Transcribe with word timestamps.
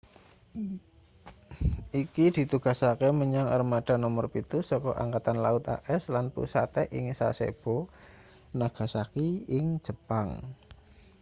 iki 2.01 2.25
ditugasake 2.37 3.07
menyang 3.19 3.47
armada 3.57 3.93
nomer 4.01 4.25
pitu 4.35 4.57
saka 4.69 4.89
angkatan 5.03 5.37
laut 5.45 5.63
as 5.95 6.03
lan 6.13 6.25
pusate 6.35 6.83
ing 6.97 7.05
sasebo 7.19 7.75
nagasaki 8.59 9.27
ing 9.57 9.65
jepang 9.85 10.29